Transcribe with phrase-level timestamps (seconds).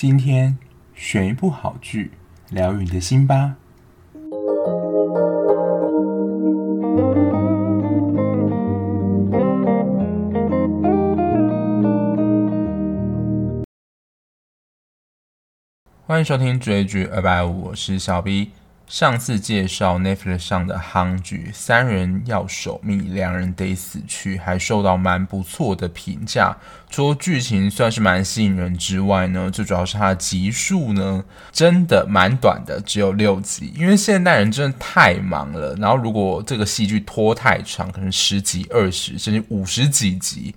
[0.00, 0.56] 今天
[0.94, 2.12] 选一部好剧，
[2.50, 3.56] 疗愈你的心吧。
[16.06, 18.52] 欢迎收听追剧二百五，我是小 B。
[18.88, 26.56] 上次介绍 Netflix 上的夯剧《三人要守密，两人得死去》，还受到蛮不错的评价。
[26.88, 31.22] 除了剧情算是蛮吸引人之外呢，最主要是它的集数呢，
[31.52, 33.70] 真的蛮短的，只有六集。
[33.76, 40.54] 因为现代人真的太忙了，然后如果这个戏剧拖太长，可能十几、二十甚至五十几集，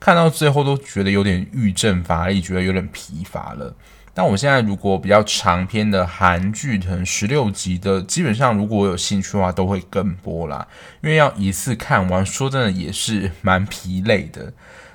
[0.00, 3.72] 看到最后都觉得有点欲症乏力，觉得有点疲乏了。
[4.18, 10.66] 那我现在如果比较长篇的韩剧，可能十六集的，基本上如果我有兴趣的话，都会跟播啦。
[11.00, 14.52] 因为要一次看完，说真的也是蛮疲累的。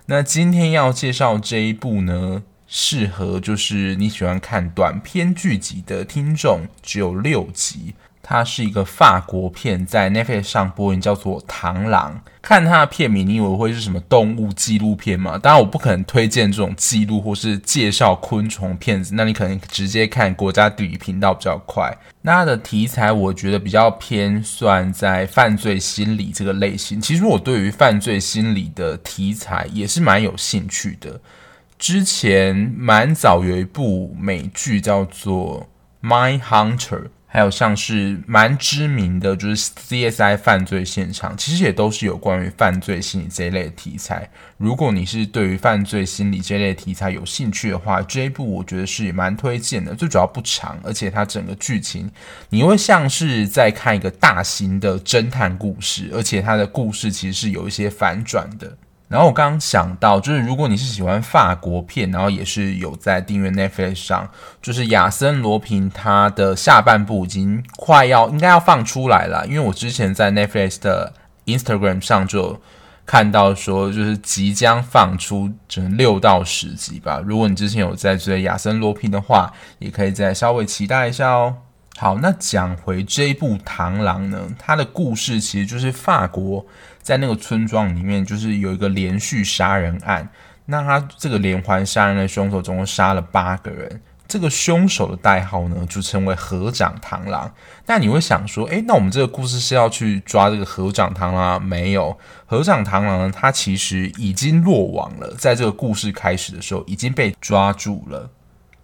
[0.08, 7.94] 那今天要介绍这一部呢，适合就是你喜欢看短篇剧集的听众，只有六集。
[8.26, 12.16] 它是一个法国片，在 Netflix 上播映，叫做《螳螂》。
[12.42, 15.38] 看它的片名，你以为会是什么动物纪录片吗？
[15.38, 19.14] 当然，我不可能推荐这种记录或是介绍昆虫片子。
[19.16, 21.96] 那你可能直接看国家地理频道比较快。
[22.22, 27.02] 那它的题材，我觉得比较偏算在犯罪心理这个类型。
[27.02, 31.20] 其实我对于犯罪心理的题材也是蛮有兴趣的。
[31.78, 35.68] 之前蛮早有一部美剧叫做
[36.08, 37.02] 《Mind Hunter》。
[37.34, 44.30] 还有像是蛮知名的，就是 CSI 犯罪现场，其实也都是有关于犯罪心理这一类的题材。
[44.60, 49.96] 如果你是对于犯罪心理这一类题材有兴趣的话，这一部我觉得是蛮推荐的。
[49.96, 52.08] 最主要不长，而且它整个剧情
[52.50, 58.78] 你会像是在看一个大型的侦探故事，而且它的故事其实是有一些反转的。
[59.14, 64.28] 然后我刚刚想到，就是如果你是喜欢法国片，然后也是有在订阅 Netflix 上，
[64.60, 71.14] 就是亚森罗平他的下半部已经快要应该要放出来了，因为我之前在 Netflix 的
[71.46, 72.60] Instagram 上就
[73.06, 77.22] 看到说，就是即将放出整六到十集吧。
[77.24, 81.58] 如果你之前有在追亚森罗平的话，也可以再稍微期待一下哦。
[81.98, 86.66] 好，那讲回这一部《螳螂》呢，它的故事其实就是法国
[87.02, 90.28] 在那个村庄里面，就是有一个连续杀人案。
[90.66, 97.54] 那他这个连环杀人的凶手总共杀了八个人，这个凶手的代号呢就称为河长螳螂。
[97.86, 101.64] 那你会想说，诶，那我们这个故事是要去抓这个河长螳螂？
[101.64, 108.30] 没有，河长螳螂呢，他其实已经落网了，在这个故事开始的时候已经被抓住了。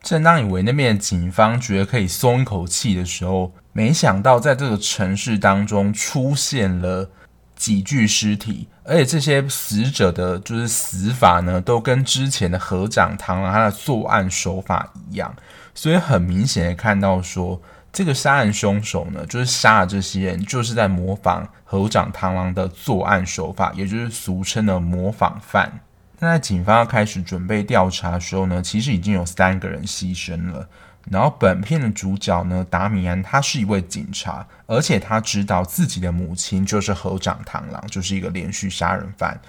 [0.01, 7.09] 正当以为那边的警方觉得可以松一口气的时候，没想到在这个城市当中出现了
[7.55, 15.35] 几具尸体，而且这些死者的就是死法呢，都跟之前的河长螳螂他的作案手法一样，
[15.75, 17.61] 所以很明显的看到说，
[17.91, 25.81] 这个杀人凶手呢，就是杀了这些人，就是在模仿河长螳螂的作案手法，也就是俗称的模仿犯。
[26.19, 30.67] 那在警方要开始准备调查的时候呢，其实已经有三个人牺牲了。
[31.09, 39.39] 然后本片的主角呢，达米安，他是一位警察，而且他知道自己的母亲就是河长螳螂，就是一个连续杀人犯。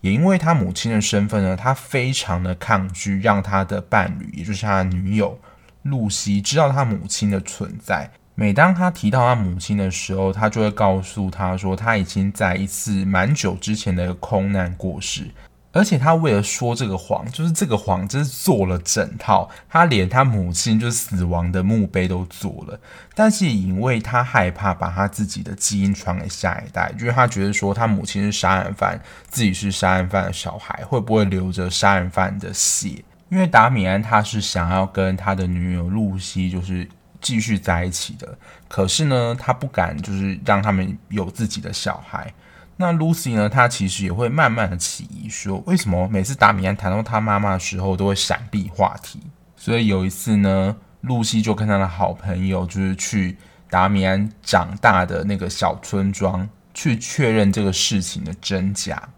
[0.00, 5.36] 也因为他母亲的身份呢，他非常的抗拒让他的伴侣，也就是他的女友
[5.82, 8.08] 露西，知道他母亲的存在。
[8.36, 15.28] 每当他提到他母亲的时候，他就会告诉他说，他已经在一次蛮久之前的空难过世。
[15.70, 19.48] 而且他为了说这个谎，就是这个谎，就是做了整套。
[19.68, 22.80] 他连他母亲就是死亡的墓碑都做了，
[23.14, 28.98] 但是因为他害怕把他自己的基因传给下一代，就是他觉得说他母亲是杀人犯，
[29.28, 33.04] 自己是杀人犯的小孩，会不会流着杀人犯的血？
[33.28, 36.88] 因为达米安他是想要跟他的女友露西就是
[37.20, 42.32] 继续在一起的，可是呢，他不敢就是让他们有自己的小孩。
[42.80, 43.48] 那 Lucy 呢？
[43.48, 49.20] 她其实也会慢慢的起疑，说为什么每次达米安谈到他妈妈的时候都会闪避话题？
[49.56, 53.36] 所以有一次呢，露西就跟他的好朋友，就是去
[53.68, 59.08] 达米安长大的那个小村庄，去确认这个事情的真假。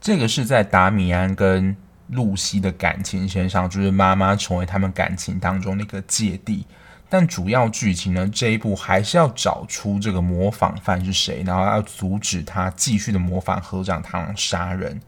[0.00, 1.76] 这个是在达米安跟
[2.08, 6.66] 露西的感情线上，就是妈妈成为他们感情当中那个芥蒂。
[7.08, 15.00] 但主要剧情呢，这一部还是要找出这个模仿犯是谁，然后要阻止他继续的模仿河长螳螂杀人。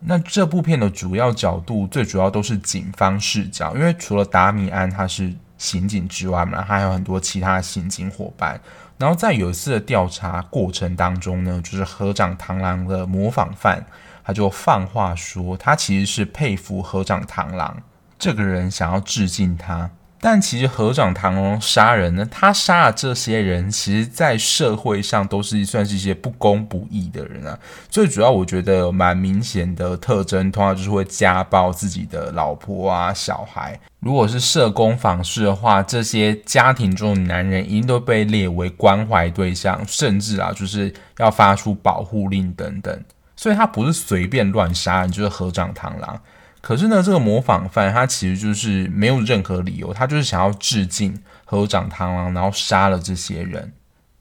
[0.00, 8.60] 那这部片的主要角度，最主要都是警方视角，因为除了达米安他是刑警之外嘛，他还有很多其他的刑警伙伴。
[8.98, 13.86] 然后在有一次的调查过程当中呢，就是河长螳螂的模仿犯，
[14.22, 17.82] 他就放话说，他其实是佩服河长螳螂。
[18.18, 19.90] 这个人想要致敬他。
[20.26, 27.58] 但其实合掌螳螂杀人呢，他杀的这些人，其实，在社会上都是算是一些不公不义的人啊。
[27.90, 33.78] 最主要，我觉得蛮明显的特征，通常就是会家暴自己的老婆啊、小孩。
[34.00, 43.04] 如果是社工访视的话，这些家庭中的男人一定都被列为关怀对象，甚至啊，就是要发出保护令等等。
[43.36, 46.18] 所以，他不是随便乱杀人，就是合掌螳螂。
[46.64, 53.70] 可是呢，这个模仿犯他其实就是没有任何理由，他就是想要致敬合掌螳螂，然后杀了这些人，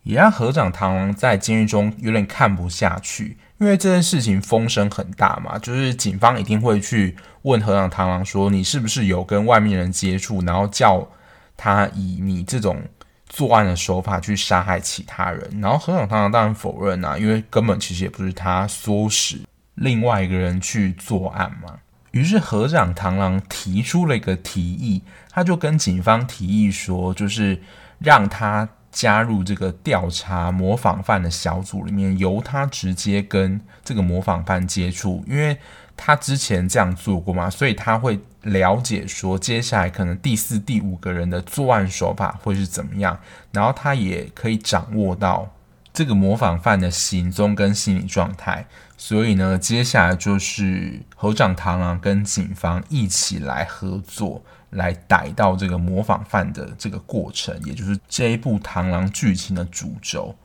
[0.01, 11.07] 也让合掌螳螂在监狱中有点看不下去，因为这件事情风声很大嘛，就是警方一定会去问合掌螳螂说，你是不是有跟外面人接触，然后叫
[11.55, 12.81] 他以你这种
[13.29, 19.37] 作案的手法去杀害其他人，然后合掌螳螂当然否认啊，因为根本其实也不是他唆使
[19.75, 21.79] 另外一个人去作案嘛。
[22.13, 27.59] 于是合掌螳螂提出了一个提议，他就跟警方提议说，就是
[27.97, 35.57] 让他加入这个调查模仿犯的小组里面，由他直接跟这个模仿犯接触，因为
[35.97, 43.19] 他之前这样做过嘛，所以他会了解说接下来可能第四、第五个人的作案手法会是怎么样，
[43.51, 45.51] 然后他也可以掌握到
[45.93, 48.65] 这个模仿犯的行踪跟心理状态。
[48.97, 60.35] 所以呢，接下来就是合掌螳螂跟警方一起来合作，来逮到这个模仿犯的这个过程，也就是这一部螳螂剧情的主轴。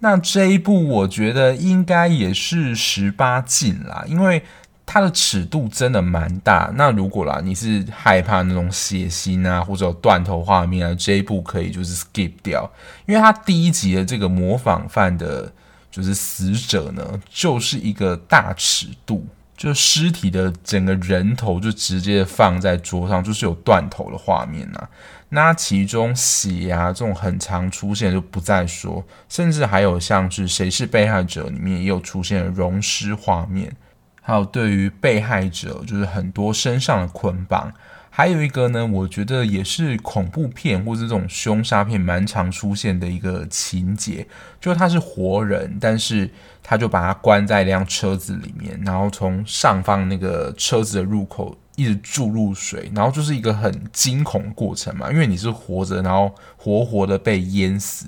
[0.00, 4.44] 那这一部我觉得应该也是十八禁啦，因为
[4.86, 6.72] 它的尺度真的蛮大。
[6.76, 12.70] 那如果啦，你是害怕那种血腥啊，或者有断头画面啊，这一部可以就是 skip 掉，
[13.06, 15.52] 因为它第一集的这个模仿犯的。
[15.94, 19.24] 就是死者呢，就是一个大尺度，
[19.56, 24.90] 就尸体的整个人头就直接放在桌上，就是有断头的画面呐、啊。
[25.28, 33.72] 那其中血啊这种很常出现就不再说，甚至还有像是谁是被害者里面也有出现了溶尸画面，
[34.26, 37.70] 还有对于被害者就是很多身上的捆绑。
[38.08, 44.24] 还有一个呢，我觉得也是恐怖片或者这种凶杀片蛮常出现的一个情节，
[44.60, 46.30] 就是他是活人，但是
[46.62, 58.06] 他就把他关在一辆车子里面，然后从上方那个车子的入口一直注入水，然后就是一个很惊恐的过程嘛，因为你是活着，然后活活的被淹死。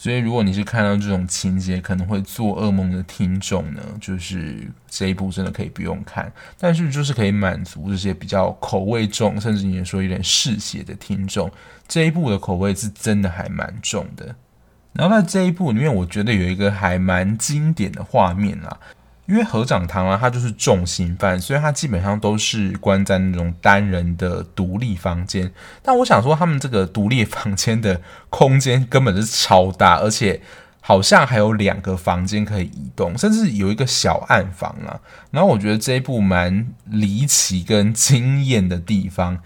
[0.00, 6.32] 所以，如果你是看到这种情节可能会做噩梦的听众呢，就是这一部真的可以不用看。
[6.56, 11.50] 但是，就是可以满足这些比较口味重，甚至你说有点嗜血的听众，
[11.88, 14.32] 这一部的口味是真的还蛮重的。
[14.92, 18.78] 然后在这一部里面，我觉得有一个还蛮经典的画面啊。
[19.28, 25.52] 因为合掌螳螂它就是重刑犯，所以它基本上都是关在那种单人的独立房间。
[25.82, 30.40] 但我想说，他们这个独立房间的空间根本是超大，而且
[30.80, 34.98] 好像还有两个房间可以移动，甚至有一个小暗房啊。
[35.30, 39.40] 然后我觉得这一部蛮离奇跟惊艳的地方，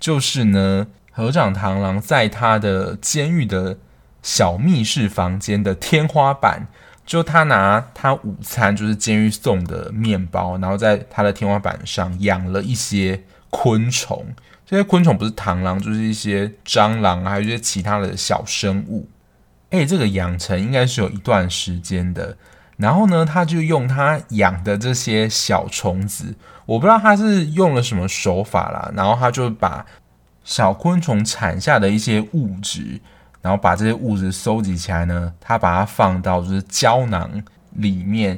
[0.00, 3.76] 就是呢，合掌螳螂在他的监狱的
[4.22, 6.68] 小密室房间的天花板。
[7.06, 14.26] 就他拿他午餐，就是监狱送的面包，然后在他的天花板上养了一些昆虫。
[14.66, 19.08] 这些昆虫不是螳螂，就是一些蟑螂，还有一些其他的小生物。
[19.70, 22.36] 诶，这个养成应该是有一段时间的。
[22.76, 26.34] 然后呢，他就用他养的这些小虫子，
[26.66, 28.90] 我不知道他是用了什么手法啦。
[28.96, 29.86] 然后他就把
[30.42, 33.00] 小昆虫产下的一些物质。
[33.46, 37.30] 然后把这些物质收集起来呢，他把它放到就是胶囊
[37.74, 38.36] 里面，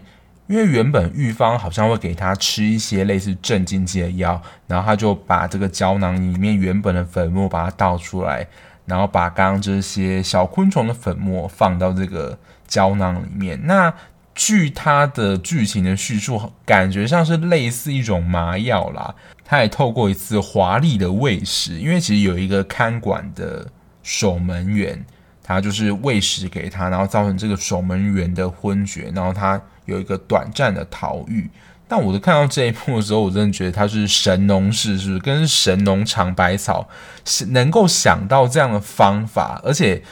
[0.48, 8.46] 因为原本狱方好像会给他吃一些类似镇静剂的药，然后他就把这个胶囊里面原本的粉末把它倒出来，
[8.84, 13.58] 然后把刚刚这些小昆虫的粉末放到这个胶囊里面。
[13.64, 13.90] 那
[14.34, 19.14] 据他的剧情的叙述，感觉像是类似一种麻药啦。
[19.42, 23.66] 他也透过一次华丽的喂食，因为其实有一个看管的。
[24.10, 25.04] 守门员，
[25.42, 31.46] 他就是喂食给他，然后造成这个守门员的昏厥，然后他有一个短暂的逃狱。
[31.86, 36.88] 但我都看到这一幕的时候，我真的觉得他是神农氏，是不是跟神农尝百草
[37.26, 40.02] 是，能够想到这样的方法，而且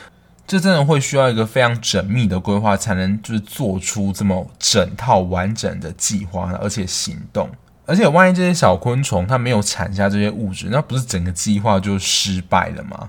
[0.47, 7.49] 这真的会需要一个非常缜密的规划，才能就是做出这么整套完整的计划，而且行动。
[7.87, 13.09] 而且万一这些小昆虫它没有产下这些物质，那不是整个计划就失败了吗？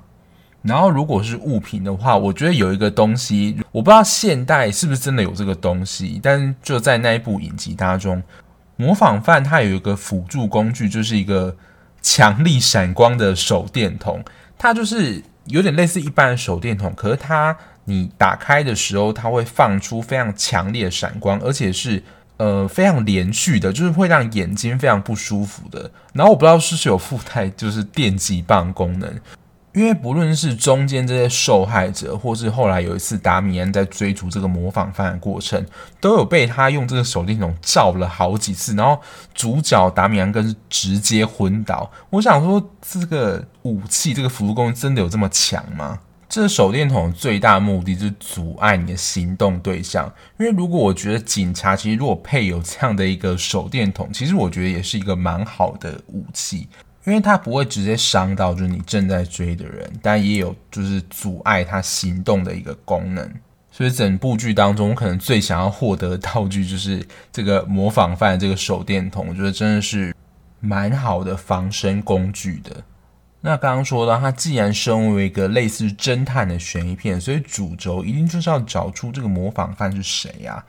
[0.63, 8.21] 然后，如果是物品的话，我觉得有一个东西，我不知道现代是不是真的有这个东西，但就在那一部影集当中，
[8.75, 11.55] 模仿犯他有一个辅助工具，就是一个
[12.01, 14.21] 强力闪光的手电筒，
[14.57, 22.03] 它就是有点类似一般的手电筒，可是它你打开的时候，它会放出非常强烈的闪光，而且是
[22.35, 25.89] 呃非常连续的，就是会让眼睛非常不舒服的。
[26.11, 29.17] 然后我不知道是不是有附带就是电击棒功能。
[29.77, 35.63] 因为不论是中间这些受害者，或是后来有一次达米安在追逐这个模仿犯的过程，
[36.01, 38.99] 都有被他用这个手电筒照了好几次，然后
[39.35, 41.91] 主角达米安更是直接昏倒。
[42.09, 45.99] 我想说，这个武器，这个辅助功能真的有这么强吗？
[46.27, 50.11] 这个手电筒最大目的就是阻碍你的行动对象。
[50.39, 56.67] 因为如果我觉得警察其实如果配有这样的一个手电筒，其实我觉得也是一个蛮好的武器。
[57.07, 63.33] 因为它不会直接伤到就是你正在追的人，但也有就是阻碍他行动的一个功能。
[63.71, 70.13] 所以整部剧当中，我可能最想要获得的道具就是这个模仿犯这个手电筒，我觉得真的是
[70.59, 72.75] 蛮好的防身工具的。
[73.39, 80.61] 那刚刚说到，它既然身为一个类似侦探的悬疑片，所以主轴一定就是要找出这个模仿犯是谁呀？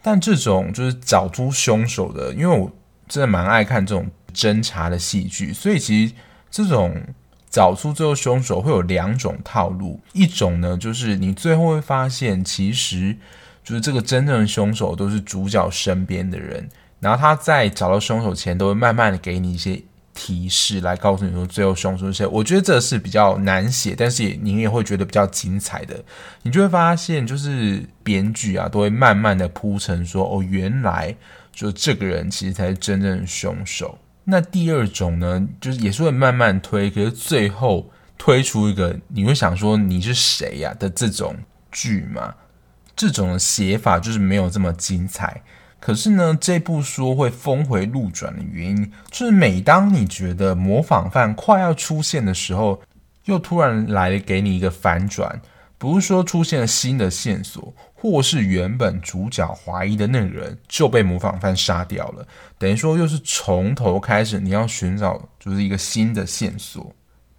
[0.00, 2.70] 但这种就是找出凶手的，因为我
[3.08, 4.06] 真的蛮爱看这种。
[4.32, 6.14] 侦查的戏剧，所以其实
[6.50, 7.00] 这种
[7.50, 13.16] 找出最后凶手会有两种套路，一种呢就是你最后会发现，其实
[13.62, 19.82] 就是这个真正的凶手都是主角身边的人，然后他在找到凶手前都会慢慢的给你一些
[20.14, 22.26] 提示，来告诉你说最后凶手是谁。
[22.26, 26.04] 我觉得这是比较难写，但是你也会觉得比较精彩的，
[26.42, 31.14] 你就会发现就是编剧啊都会慢慢的铺陈说，哦，原来
[31.52, 33.98] 就这个人其实才是真正的凶手。
[34.24, 41.36] 那第二种呢，就是也是会慢慢推，可是最后推出一个你会想说你是谁呀的这种
[41.70, 42.34] 剧嘛？
[42.94, 45.42] 这种写法就是没有这么精彩。
[45.80, 52.80] 可是呢，这部书会峰回路转的原因，就是每当你觉得模仿犯快要出现的时候，
[53.24, 55.40] 又突然来给你一个反转，
[55.78, 57.74] 不是说出现了新的线索。
[58.02, 62.26] 或是原本主角怀疑的那个人就被模仿犯杀掉了，
[62.58, 66.92] 等于说又是从头开始，你要寻找就是一个新的线索。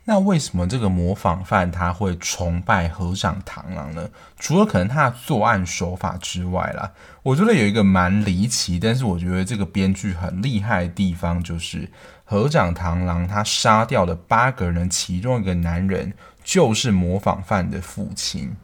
[0.06, 4.10] 那为什么这个模仿犯他会崇拜合长螳螂呢？
[4.40, 6.90] 除了可能他的作案手法之外啦，
[7.24, 11.92] 我觉得有一个蛮离奇，但是我觉得这个编剧很厉害的地方，就是
[12.24, 18.56] 合长螳螂他杀掉的八个人，其中一个男人就是模仿犯的父亲。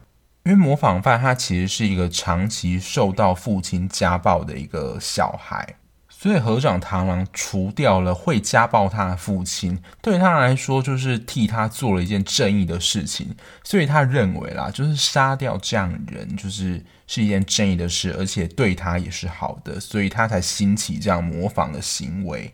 [0.44, 5.76] 因为模仿犯他其实是一个长期受到父亲家暴的一个小孩，
[6.08, 22.50] 所以合长螳螂除掉了会家暴他的父亲，对他来说就是替他做了一件正义的事情，所以他认为啦，就是杀掉这样人就是是一件正义的事，而且对他也是好的，所以他才兴起这样模仿的行为。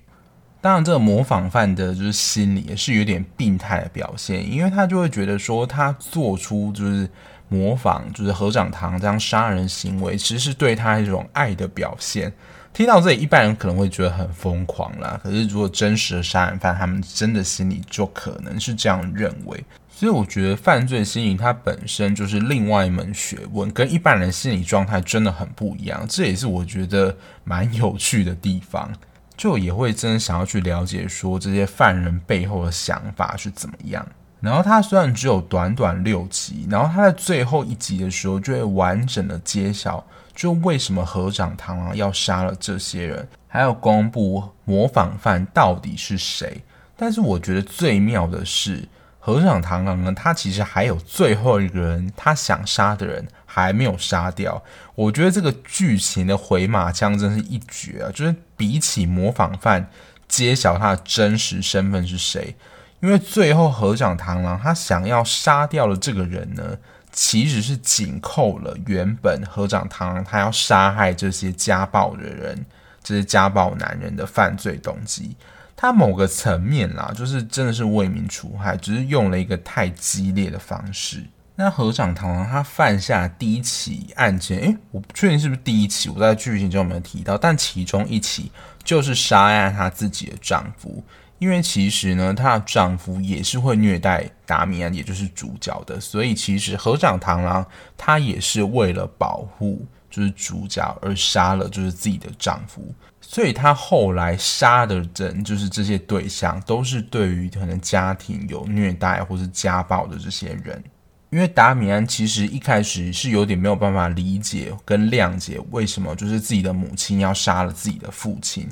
[0.61, 7.09] 当然，这个模仿犯的就是心理也是有点病态的表现，因为他就会觉得说他做出就是。
[7.49, 12.33] 模仿就是合长堂这样杀人行为，其实是对他一种爱的表现。
[12.73, 15.19] 听到这里，一般人可能会觉得很疯狂啦。
[15.23, 19.65] 可是，如果真实的杀人犯，他们真的心里就可能是这样认为。
[19.89, 26.05] 所以，我觉得犯罪心理它本身就是另外一门学问，跟一般人心理状态真的很不一样。
[26.07, 28.93] 这也是我觉得蛮有趣的地方，
[29.39, 34.07] 就也会真的想要去了解说这些犯人背后的想法是怎么样。
[34.47, 46.63] 然后他虽然只有短短六集，然后他在最后一集的时候就会完整的揭晓，就为什么合掌螳螂要杀了这些人，还有公布模仿犯到底是谁。
[46.97, 48.89] 但是我觉得最妙的是，
[49.19, 54.63] 合掌螳螂呢，他其实还有最后一个人，他想杀的人还没有杀掉。
[54.95, 58.13] 我觉得这个剧情的回马枪真是一绝啊！
[58.15, 59.91] 就是比起模仿犯
[60.29, 62.55] 揭晓他的真实身份是谁。
[63.01, 66.77] 因为最后合掌螳螂他想要杀掉的这个人呢，
[67.13, 72.65] 其实是紧扣了原本合掌螳螂他要杀害这些家暴的人，
[73.03, 75.37] 这些家暴男人的犯罪动机。
[75.77, 81.23] 他某个层面啦，就是真的是为民除害，只是用了一个太激烈的方式。
[81.55, 88.51] 那合掌螳螂他犯下第一起案件，诶，我不确定是不是第一起，我在剧情中有没有提到，但其中一起
[88.83, 91.05] 就是杀害他自己的丈夫。
[91.39, 97.67] 因为其实呢，她的丈夫也是会虐待达米安，也就是主角的，所以其实合长螳螂
[97.97, 110.83] 她也是为了保护就是主角而杀了就是自己的丈夫，所以她后来杀的人就是这些对象都是对于可能家庭有虐待或是家暴的这些人，
[111.29, 118.67] 因为达米安其实一开始是有点没有办法理解跟谅解为什么就是自己的母亲要杀了自己的父亲。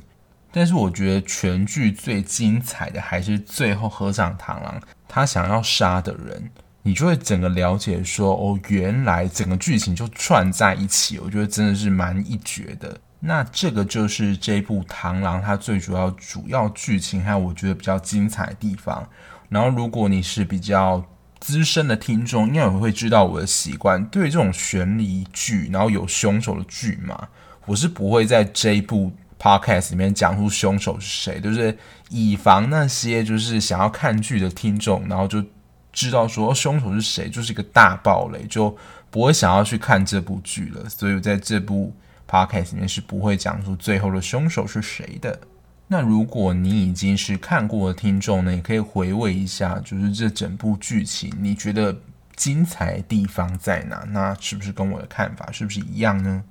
[0.56, 6.48] 但是我觉得全剧最精彩的还是最后合掌螳螂他想要杀的人，
[6.84, 12.96] 你就会整个了解说哦，原来整个剧情就串在一起，我觉得真的是蛮一绝的。
[13.18, 19.04] 那这个就是这部《螳螂》它最主要主要剧情，还有我觉得比较精彩的地方。
[19.48, 21.04] 然后，如果你是比较
[21.40, 27.28] 资深的听众，应该也会知道我的习惯，对这种悬疑剧，然后有凶手的剧嘛，
[27.66, 29.10] 我是不会在这一部
[29.44, 31.76] podcast 里面讲出凶手是谁，就是
[32.08, 35.44] 以防那些就是想要看剧的听众，然后就
[35.92, 38.74] 知道说凶手是谁，就是一个大爆雷，就
[39.10, 40.88] 不会想要去看这部剧了。
[40.88, 41.94] 所以在这部。
[42.26, 45.38] Podcast 里面是不会讲出最后的凶手是谁的。
[45.86, 51.94] 那如果你已经是看过的听众呢，也可以回味一下，就是这整部剧情，你觉得
[52.34, 54.04] 精彩的地方在哪？
[54.08, 56.42] 那是不是跟我的看法是不是一样呢？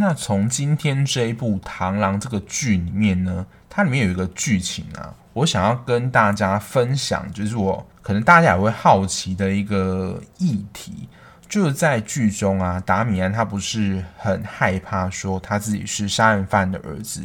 [0.00, 11.08] 那从今天这一部《螳螂》这个剧里面呢，它里面有一个剧情啊，我想要跟大家分享，就是我可能大家也会好奇的一个议题。
[11.48, 17.22] 就是在剧中啊，达米安他不是很害怕说他自己是杀人犯的儿子，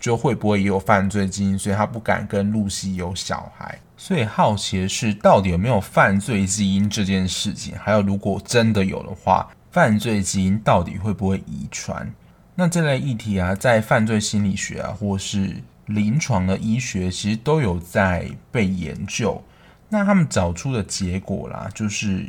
[0.00, 3.78] 就会不会也有犯罪基因，所以他不敢跟露西有小孩。
[3.96, 7.76] 所以好奇的是，到底有没有犯罪基因这件事情？
[7.78, 12.10] 还有，如果真的有的话，犯罪基因到底会不会遗传？
[12.54, 19.44] 那这类议题啊，在犯罪心理学啊，或是临床的医学，其实都有在被研究。
[19.90, 22.26] 那他们找出的结果啦，就是。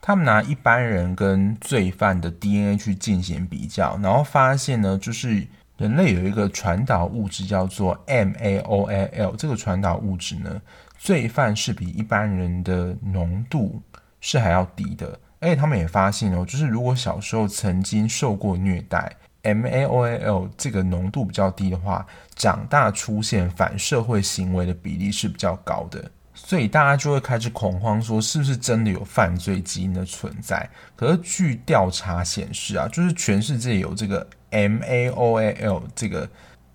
[0.00, 10.62] 他们拿一般人跟罪犯的 DNA 去进行比较，然后发现呢，就是人类有一个传导物质叫做 MAOL，这个传导物质呢，
[10.96, 13.82] 罪犯是比一般人的浓度
[14.20, 15.18] 是还要低的。
[15.38, 19.10] 而且他们也发现哦，就是如果小时候曾经受过虐待
[19.42, 26.10] ，MAOAL 这个浓度比较低的话，长大出现反社会行为的比例是比较高的。
[26.34, 30.68] 所以大家就会开始恐慌，说是不是真的有犯罪基因的存在？
[30.94, 36.28] 可是据调查显示啊，就是全世界有这个 MAOAL 这个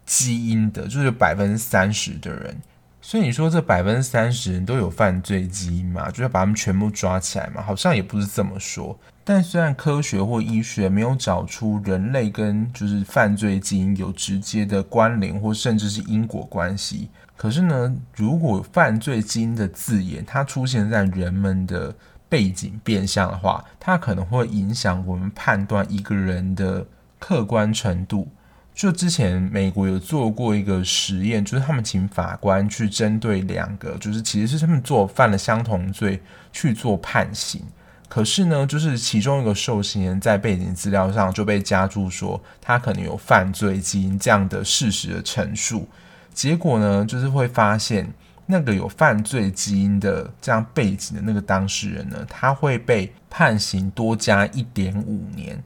[0.06, 2.58] 基因的，就是有百分之三十的人。
[3.02, 6.10] 所以你说这百分之三十人都有犯罪基因嘛？
[6.12, 7.62] 就要把他们全部抓起来嘛？
[7.62, 8.98] 好像也不是这么说。
[9.24, 17.10] 但虽然科学或医学没有找出人类跟就是犯罪基因有直接的关联，或甚至是因果关系。
[17.36, 21.94] 可是呢，如果犯罪基因的字眼它出现在人们的
[22.30, 26.86] 背景变相的话，它可能会影响我们判断一个人的
[27.20, 28.28] 客观程度。
[28.74, 37.62] 就之前美国有做过一个实验，就是他们请法官去针对两个，就是其实是他们做犯了相同罪去做判刑。
[38.08, 45.88] 可是呢，就是其中一个受刑人在背景资料上就被加注说他可能有犯罪基因这样的事实的陈述。
[46.34, 48.12] 结果呢，就是会发现
[48.46, 55.62] 那个有犯罪基因的这样背景的那个当事人呢，他会被判刑多加一点五年。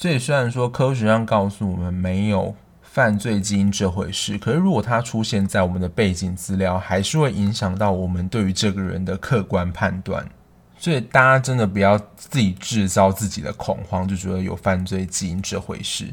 [0.00, 10.24] 所以虽然说科学上告诉我们没有犯罪基因这回事，可是如果它出现在我们的背景资料，还是会影响到我们对于这个人的客观判断。
[10.78, 16.06] 所以大家真的不要自己制造自己的恐慌，就觉得有犯罪基因这回事。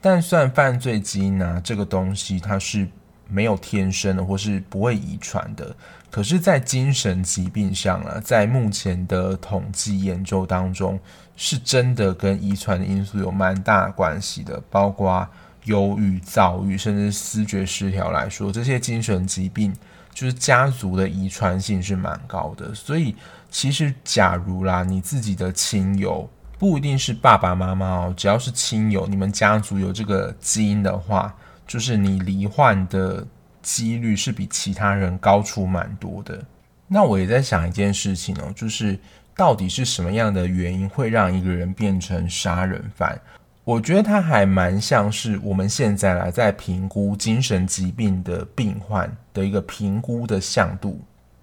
[0.00, 2.88] 但算犯罪基因啊，这个东西它是。
[3.28, 5.76] 没有天生的，或是不会遗传的。
[6.10, 10.98] 可是，在精神疾病上啊，在目前的统计研究当中，
[11.36, 14.58] 是真的跟遗传的因素有蛮大关系的。
[14.70, 15.28] 包括
[15.64, 19.70] 忧郁、躁郁，甚至思觉失调来说，这些精神疾病
[20.14, 22.74] 就是家族的遗传性是蛮高的。
[22.74, 23.14] 所以，
[23.50, 26.26] 其实假如啦，你自己的亲友
[26.58, 31.34] 不一定是爸爸妈妈哦，只要是亲友，你们家族有这个基因的话。
[31.68, 33.24] 就是你罹患的
[33.62, 36.42] 几率是比其他人高出蛮多的。
[36.88, 38.98] 那我也在想一件事情哦，就是
[39.36, 43.20] 到底是什么样的原因会让一个人变成杀人犯？
[43.64, 50.98] 我觉得他还蛮像是我们现在来在评估精神疾病的病患的一个评估的向度。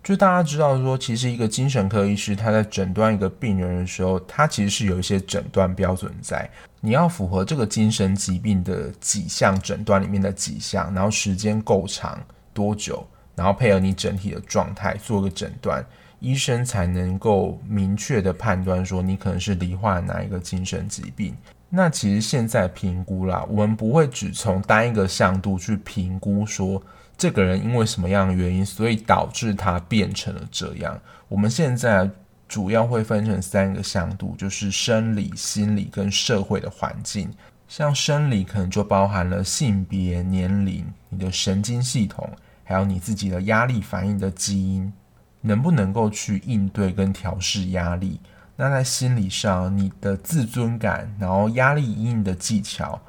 [0.06, 6.48] 就大家知道说，其实一个精神科医师他在诊断一个病人的时候，他其实是有一些诊断标准在。
[6.80, 12.22] 你要符合这个精神疾病的几项诊断里面的几项，然后时间够长
[12.54, 15.84] 多久，然后配合你整体的状态做个诊断，
[16.20, 21.36] 医生才能够明确的判断说你可能是罹患哪一个精神疾病。
[21.76, 26.82] 那其实现在评估啦，我们不会只从单一个向度去评估说。
[27.18, 31.00] 这个人因为什么样的原因，所以导致他变成了这样。
[31.30, 32.10] 我们现在
[32.46, 37.32] 主要会分成三个向度，就是生理、心理跟社会的环境。
[37.70, 42.30] 像生理可能就包含了性别、年龄、你的神经系统，
[42.66, 44.92] 还有你自己的压力反应的基因，
[45.40, 48.20] 能不能够去应对跟调试压力？
[48.58, 53.00] 那在心理上，你的自尊感，然后压力因应的技巧，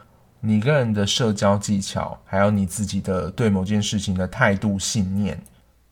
[0.40, 5.40] 你个人的社交技巧，还有你自己的对某件事情的态度、信念。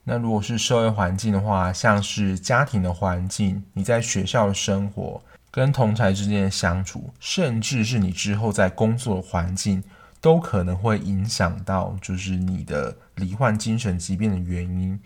[0.02, 9.82] 那如果是社会环境的话，像是家庭的环境，你在学校的生活，跟同侪之间的相处，甚至是你之后在工作的环境，
[10.20, 14.98] 都可能会影响到，就是你的罹患精神疾病的原因。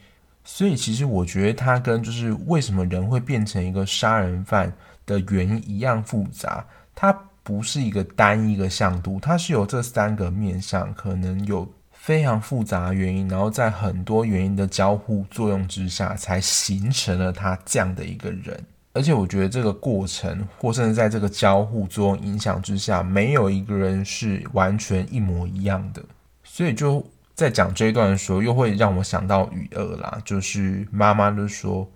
[0.50, 4.72] 所以，其实我觉得它跟就是为什么人会变成一个杀人犯
[5.04, 6.64] 的原因一样复杂。
[6.94, 18.58] 它不是一个单一个向度，它是有这三个面向，可能有非常复杂原因，然后在很多原因的交互作用之下，才形成了他这样的一个人。
[18.94, 26.02] 而且，我觉得这个过程，或甚至在这个交互作用影响之下，没有一个人是完全一模一样的。
[26.42, 27.06] 所以就。
[27.38, 31.88] 在讲这一段的时候，又会让我想到与恶啦，就是妈妈就说，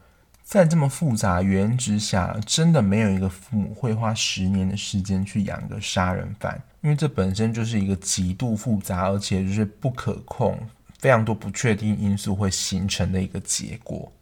[0.44, 10.56] 在这么复杂原因之下，真的没有一个父母会花十年的时间去养个杀人犯，因为这本身就是一个极度复杂，而且就是不可控、
[11.00, 14.12] 非常多不确定因素会形成的一个结果。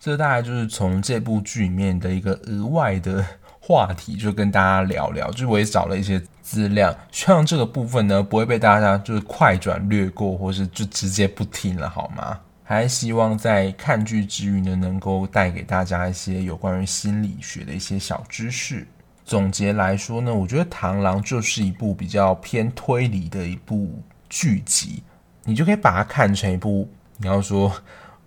[0.00, 3.24] 这大概就是从这部剧里面的一个额外的。
[3.66, 12.38] 话题就跟大家聊聊，就是我也找了一些资料，希望这个部分呢不会被大家就是快转略过，或是就直接不听了，好吗？
[12.62, 18.86] 还希望在看剧之余呢，能够带给大家一些有关于心理学的一些小知识。
[19.24, 23.98] 总结来说呢，我觉得《螳螂》就是一部比较偏推理的一部
[24.28, 25.02] 剧集，
[25.42, 27.72] 你就可以把它看成一部你要说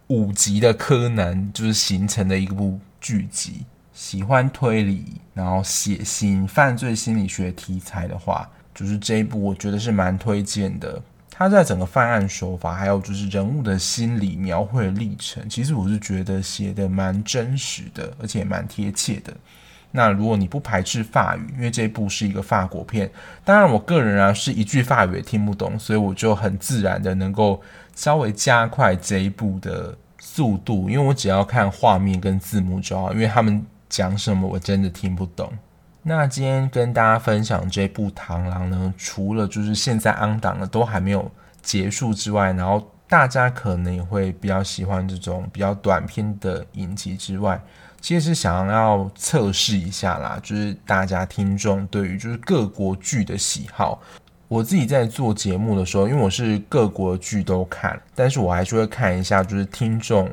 [0.08, 3.67] 五集的柯南就是形成的一部剧集。
[3.97, 11.01] 喜欢推理，然后血腥犯罪心理学题材的话，就是这一部我觉得是蛮推荐的。
[11.31, 19.33] 它在整个犯案手法，还有就是人物的心理描绘历程，其实我是觉得写的蛮真实的，而且蛮贴切的。
[19.89, 23.10] 那如果你不排斥法语，因为这一部是一个法国片，
[23.43, 27.60] 当然我个人啊是一句法语也听不懂，所以我就很自然的能够
[27.95, 33.65] 稍微加快这一部的速度，因为我只要看画面跟字幕就好，因为他们。
[33.89, 35.52] 讲什么我真的听不懂。
[36.04, 41.30] 那今天跟大家分享这部《螳螂》呢，除了就是现在安档的都还没有
[41.62, 47.62] 结束之外，然后大家可能也会比较喜欢这种比较短篇的影集之外，
[48.00, 54.02] 其实是想要测试一下啦，就是大家听众对于就是各国剧的喜好。
[54.47, 60.32] 我自己在做节目的时候，因为我是各国剧都看，但是我还是会看一下就是听众。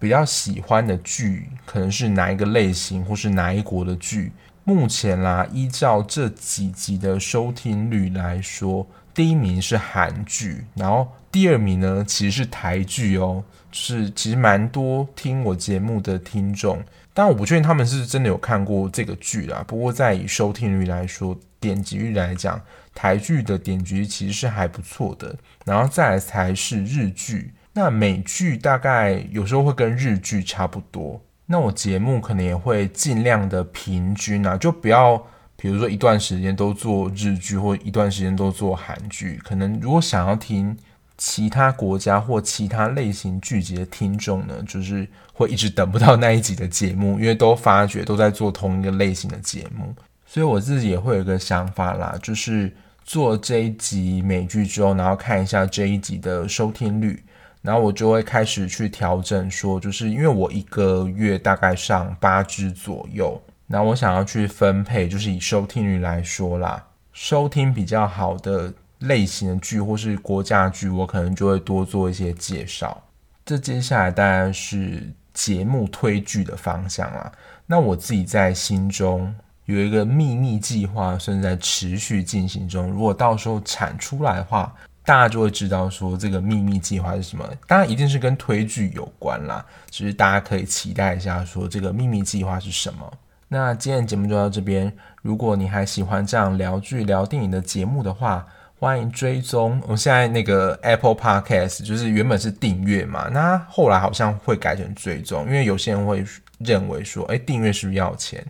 [0.00, 4.32] 比较喜欢的剧可能是哪一个类型，或是哪一国的剧？
[4.64, 13.44] 目前啦，依照这几集的收听率来说，第一名是韩剧，然后第二名呢其实是台剧哦。
[13.72, 16.82] 是其实蛮多听我节目的听众，
[17.14, 19.62] 但我不确定他们是真的有看过这个剧啦。
[19.68, 22.60] 不过在以收听率来说，点击率来讲，
[22.94, 25.36] 台剧的点击率其实是还不错的。
[25.64, 27.52] 然后再来才是日剧。
[27.72, 35.16] 那美剧大概有时候会跟日剧差不多，那我节目可能也会尽量的平均啊，就不要
[35.56, 39.40] 比如说一段时间都做日剧，或一段时间都做韩剧。
[39.44, 40.76] 可能如果想要听
[41.16, 49.94] 其他国家或其他类型剧集的听众呢，就是会一直等不到那一集的节目，因为都发觉都在做同一个类型的节目，
[50.26, 52.72] 所以我自己也会有一个想法啦，就是
[53.04, 57.22] 做这一集美剧之后，然后看一下这一集的收听率。
[57.62, 73.02] 然后我就会开始去调整，说就是因为我一个月大概上八支左右，那我想要去分配，就是以收听率来说啦，收听比较好的类型的剧或是国家剧，我可能就会多做一些介绍。
[73.44, 77.30] 这接下来当然是节目推剧的方向啦。
[77.66, 82.90] 那我自己在心中有一个秘密计划，正在持续进行中。
[82.90, 89.64] 如果到时候产出来的话，大家就会知道说这个秘密计划是什么，当然一定是跟推剧有关啦。
[89.90, 93.12] 只是大家可以期待一下，说这个秘密计划是什么。
[93.48, 94.92] 那今天节目就到这边。
[95.22, 98.46] 如果你还喜欢这样聊剧聊电影的节目的话，
[98.78, 99.82] 欢迎追踪。
[99.86, 106.24] 我现在那个 Apple Podcast 就是原本是订阅嘛，那后来好像会改成追踪，因为有些人会
[106.58, 108.44] 认为说，哎，订阅是不是要钱？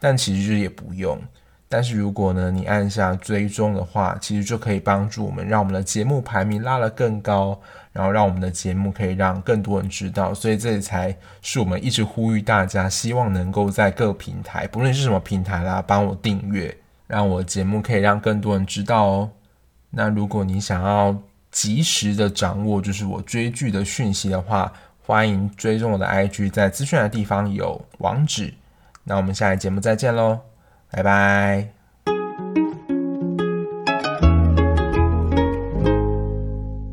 [0.00, 1.18] 但其实也不用。
[1.72, 7.58] 但是如果呢，你按下追踪的话，其实就可以帮助我们，让我们的节目排名拉得更高，
[7.94, 10.34] 然后让我们的节目可以让更多人知道。
[10.34, 19.30] 所以这才是我们一直呼吁大家，希望能够在各平台，不论是什么平台啦，帮我订阅，让我节目可以让更多人知道哦。
[19.88, 21.16] 那如果你想要
[21.50, 24.70] 及时的掌握就是我追剧的讯息的话，
[25.06, 28.52] 欢迎追踪我的 IG，在资讯的地方有网址。
[29.04, 30.38] 那我们下期节目再见喽，
[30.92, 31.81] 拜拜。